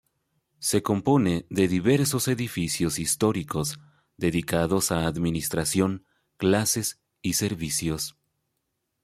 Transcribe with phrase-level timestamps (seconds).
[0.57, 3.79] Se compone de diversos edificios históricos
[4.17, 6.07] dedicados a administración,
[6.39, 8.15] clases y servicios.